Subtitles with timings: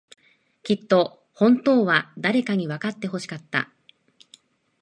[0.63, 3.71] きっと、本当は、誰かにわかってほしかった。